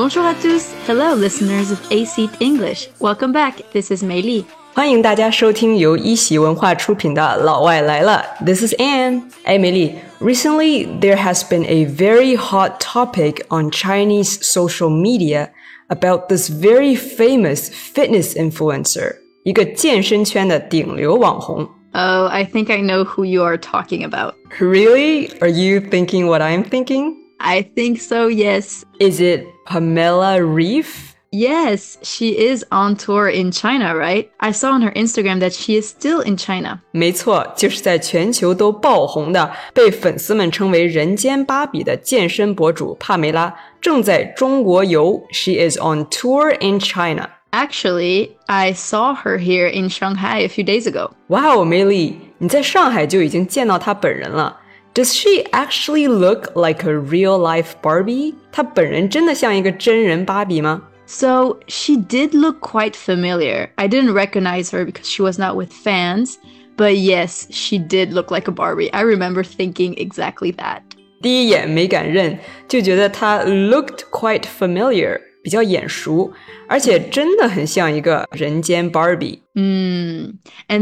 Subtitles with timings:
[0.00, 0.72] Bonjour à tous.
[0.86, 2.88] Hello, listeners of AC English.
[3.00, 3.62] Welcome back.
[3.72, 4.44] This is Mei Li.
[4.74, 8.22] 欢迎大家收听由一席文化出品的《老外来了》。
[8.44, 9.22] This is Anne。
[9.44, 15.48] 哎，美丽，Recently there has been a very hot topic on Chinese social media
[15.88, 21.66] about this very famous fitness influencer，一个健身圈的顶流网红。
[21.92, 24.34] Oh, I think I know who you are talking about.
[24.58, 25.30] Really?
[25.40, 27.14] Are you thinking what I'm thinking?
[27.43, 28.83] I think so, yes.
[28.99, 31.15] Is it Pamela Reif?
[31.33, 34.29] Yes, she is on tour in China, right?
[34.39, 36.81] I saw on her Instagram that she is still in China.
[36.91, 45.23] 没错，就是在全球都爆红的，被粉丝们称为“人间芭比”的健身博主帕梅拉正在中国游。
[45.31, 47.29] She is on tour in China.
[47.51, 51.11] Actually, I saw her here in Shanghai a few days ago.
[51.27, 54.57] Wow, Milly，你在上海就已经见到她本人了。
[54.94, 58.34] Does she actually look like a real life Barbie?
[58.50, 60.82] 她本人真的像一个真人芭比吗？
[61.06, 63.68] so she did look quite familiar.
[63.76, 66.36] I didn't recognize her because she was not with fans,
[66.76, 68.90] but yes, she did look like a Barbie.
[68.92, 70.80] I remember thinking exactly that.
[71.22, 76.31] 第一眼没敢认，就觉得她 looked quite familiar， 比较眼熟，
[76.67, 78.91] 而且真的很像一个人间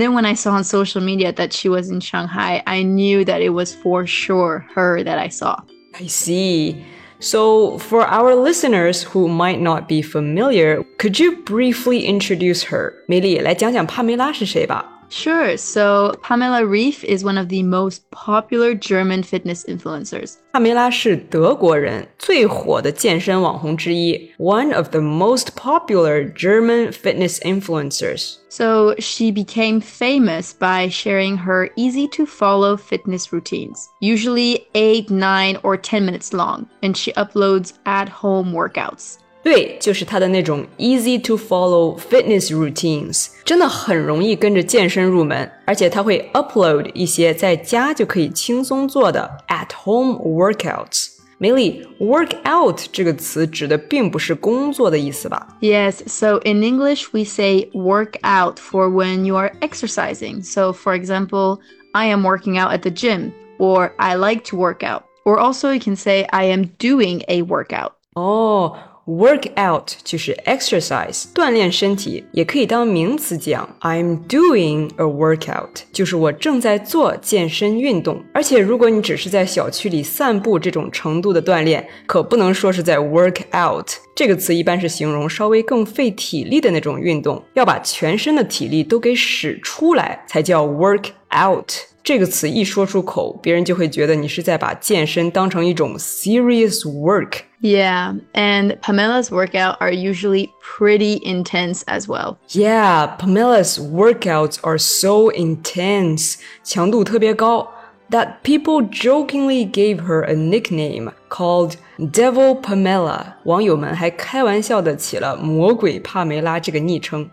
[0.00, 3.40] then when I saw on social media that she was in Shanghai, I knew that
[3.40, 5.58] it was for sure her that I saw.
[5.92, 6.76] I see.
[7.18, 12.92] So, for our listeners who might not be familiar, could you briefly introduce her?
[13.06, 14.95] 梅莉，来讲讲帕梅拉是谁吧。
[15.09, 15.57] Sure.
[15.57, 20.37] So Pamela Reif is one of the most popular German fitness influencers.
[20.53, 28.37] 帕梅拉是德国人最火的健身网红之一，one of the most popular German fitness influencers.
[28.49, 35.57] So she became famous by sharing her easy to follow fitness routines, usually 8, 9,
[35.63, 39.17] or 10 minutes long, and she uploads at home workouts.
[39.46, 51.10] 对，就是它的那种 easy to follow fitness routines，真的很容易跟着健身入门，而且它会 upload 一些在家就可以轻松做的 at home workouts。
[51.38, 60.42] 梅莉，work out 这个词指的并不是工作的意思吧？Yes, so in English we say work out for when you are exercising.
[60.42, 61.60] So for example,
[61.92, 63.30] I am working out at the gym,
[63.60, 67.42] or I like to work out, or also you can say I am doing a
[67.42, 67.92] workout.
[68.16, 68.76] Oh.
[69.06, 73.76] Work out 就是 exercise，锻炼身体，也可以当名词讲。
[73.80, 78.20] I'm doing a workout，就是我正在做健身运动。
[78.34, 83.88] 而且如果你只是在小区里散步这种程度的锻炼，可不能说是在 work out。
[84.16, 91.70] 这个词一般是形容稍微更费体力的那种运动，要把全身的体力都给使出来，才叫 work out。
[92.05, 102.37] 这个词一说出口，别人就会觉得你是在把健身当成一种 serious work。Yeah, and Pamela's workout are usually pretty intense as well.
[102.49, 107.71] Yeah, Pamela's workouts are so intense，强度特别高。
[108.09, 113.25] that people jokingly gave her a nickname called Devil Pamela。
[113.45, 117.29] 网友们还开玩笑的起了“魔鬼帕梅拉”这个昵称。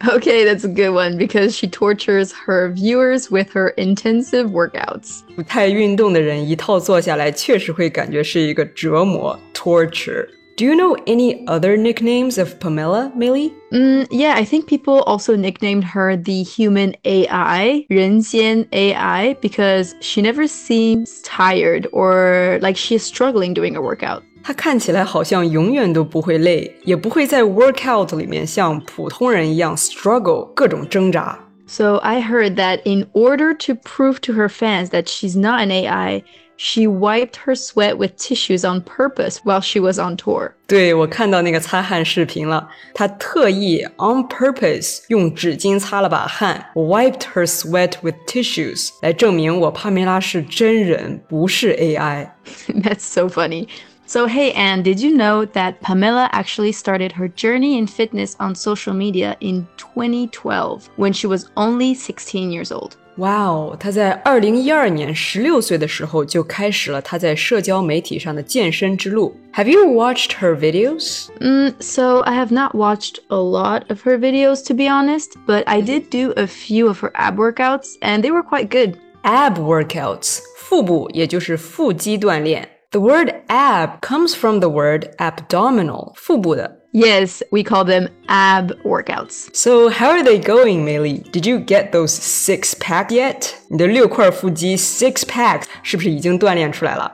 [0.00, 5.20] okay, that's a good one because she tortures her viewers with her intensive workouts.
[5.36, 10.26] 不太运动的人一套做下来，确实会感觉是一个折磨 （torture）。
[10.56, 13.52] do you know any other nicknames of Pamela, Millie?
[13.72, 20.20] Mm, yeah, I think people also nicknamed her the human AI, 人间 AI, because she
[20.20, 24.22] never seems tired or like she is struggling doing a workout.
[24.44, 31.38] 她看起来好像永远都不会累，也不会在 workout 里面像普通人一样 struggle 各种挣扎。
[31.66, 36.22] So I heard that in order to prove to her fans that she's not an AI,
[36.56, 40.52] she wiped her sweat with tissues on purpose while she was on tour.
[40.66, 53.66] 对，我看到那个擦汗视频了，她特意 on purpose 用纸巾擦了把汗，wiped her sweat with tissues 来证明我帕梅拉是真人，不是 AI。That's so funny.
[54.04, 58.54] So, hey, Anne, did you know that Pamela actually started her journey in fitness on
[58.54, 62.96] social media in 2012 when she was only 16 years old?
[63.16, 69.36] 哇哦，他在二零一二年十六岁的时候就开始了他在社交媒体上的健身之路。
[69.52, 71.26] Have you watched her videos?
[71.38, 75.64] Mm, so I have not watched a lot of her videos to be honest, but
[75.66, 78.96] I did do a few of her ab workouts and they were quite good.
[79.24, 82.66] Ab workouts，腹部也就是腹肌锻炼。
[82.92, 89.48] The word ab comes from the word abdominal，腹部的 Yes, we call them ab workouts.
[89.56, 91.22] So how are they going, Meili?
[91.32, 93.54] Did you get those six pack yet?
[93.70, 97.10] 你的六块腹肌 six pack 是不是已经锻炼出来了？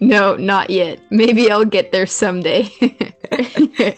[0.00, 0.98] no, not yet.
[1.10, 2.70] Maybe I'll get there someday.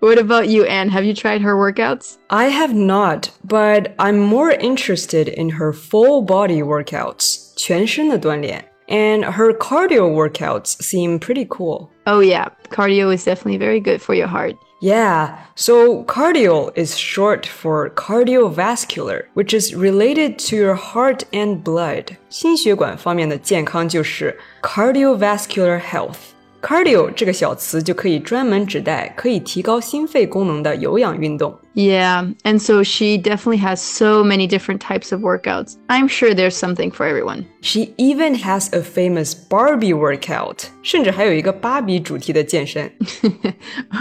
[0.00, 0.88] what about you, Anne?
[0.90, 2.16] Have you tried her workouts?
[2.28, 8.64] I have not, but I'm more interested in her full body workouts, 全身的锻炼.
[8.88, 11.90] And her cardio workouts seem pretty cool.
[12.06, 12.48] Oh, yeah.
[12.70, 14.56] Cardio is definitely very good for your heart.
[14.80, 22.16] Yeah, so cardio is short for cardiovascular, which is related to your heart and blood.
[22.28, 26.31] 心血管方面的健康就是 cardiovascular health.
[26.62, 31.56] Cardio 这个小词就可以专门指代可以提高心肺功能的有氧运动。
[31.74, 35.76] Yeah, and so she definitely has so many different types of workouts.
[35.86, 37.44] I'm sure there's something for everyone.
[37.60, 42.90] She even has a famous Barbie workout， 甚至还有一个芭比主题的健身。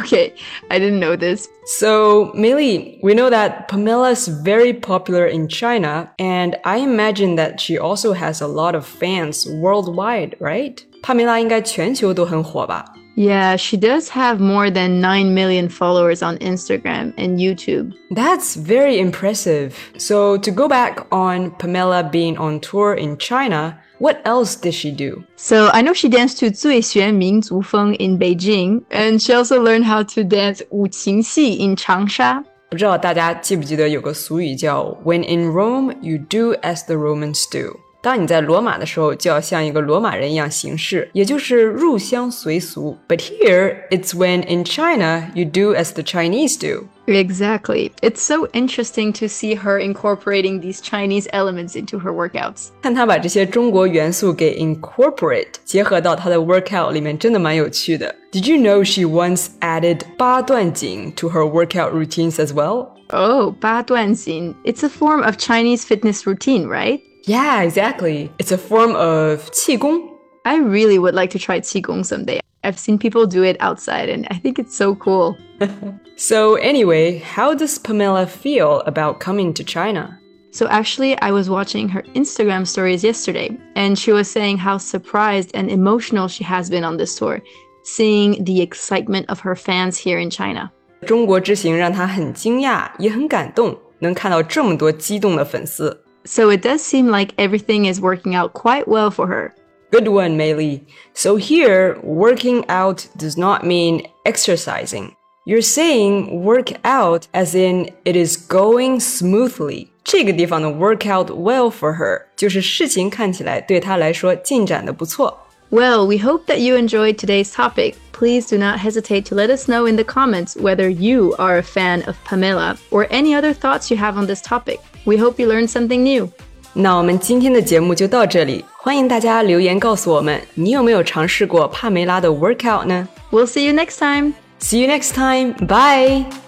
[0.02, 0.32] okay,
[0.70, 1.48] I didn't know this.
[1.78, 7.78] So, Millie, we know that Pamela's very popular in China, and I imagine that she
[7.78, 10.80] also has a lot of fans worldwide, right?
[11.02, 12.86] 帕梅拉应该全球都很火吧？
[13.16, 17.94] Yeah, she does have more than 9 million followers on Instagram and YouTube.
[18.12, 19.72] That's very impressive.
[19.98, 24.92] So, to go back on Pamela being on tour in China, what else did she
[24.92, 25.24] do?
[25.36, 30.22] So I know she danced to 最炫民族风 in Beijing, and she also learned how to
[30.24, 32.44] dance 五禽戏 in Changsha.
[32.70, 37.80] 不知道大家记不记得有个俗语叫 "When in Rome, you do as the Romans do"。
[38.02, 42.96] 当你在罗马的时候，就要像一个罗马人一样行事，也就是入乡随俗。
[43.08, 46.86] But here, it's when in China, you do as the Chinese do.
[47.08, 47.92] Exactly.
[48.02, 52.68] It's so interesting to see her incorporating these Chinese elements into her workouts.
[52.82, 58.16] 看她把这些中国元素给 incorporate 结合到她的 workout 里面，真的蛮有趣的。
[58.32, 62.90] Did you know she once added 八段锦 to her workout routines as well?
[63.10, 64.54] Oh, 八段锦.
[64.64, 67.02] It's a form of Chinese fitness routine, right?
[67.26, 68.32] Yeah, exactly.
[68.38, 70.02] It's a form of 气功
[70.44, 72.40] I really would like to try Qigong someday.
[72.64, 75.36] I've seen people do it outside and I think it's so cool.
[76.16, 80.18] So, anyway, how does Pamela feel about coming to China?
[80.52, 85.52] So actually, I was watching her Instagram stories yesterday, and she was saying how surprised
[85.54, 87.42] and emotional she has been on this tour,
[87.84, 90.72] seeing the excitement of her fans here in China.
[91.06, 96.04] 中国之行让她很惊讶，也很感动，能看到这么多激动的粉丝。
[96.26, 99.54] So it does seem like everything is working out quite well for her.
[99.92, 100.86] Good one, Meili.
[101.14, 105.16] So here, working out does not mean exercising.
[105.46, 109.88] You're saying work out as in it is going smoothly.
[110.04, 115.38] 这个地方的 work out well for her 就是事情看起来对她来说进展的不错。
[115.72, 117.96] Well, we hope that you enjoyed today's topic.
[118.14, 121.62] Please do not hesitate to let us know in the comments whether you are a
[121.62, 124.80] fan of Pamela or any other thoughts you have on this topic.
[125.06, 126.30] We hope you learned something new.
[126.74, 134.34] 那我们今天的节目就到这里，欢迎大家留言告诉我们，你有没有尝试过帕梅拉的 workout 呢 We'll see you next time.
[134.62, 135.54] ？See you next time.
[135.68, 136.41] Bye.